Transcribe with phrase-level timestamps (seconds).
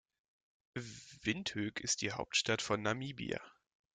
[1.21, 3.39] Windhoek ist die Hauptstadt von Namibia.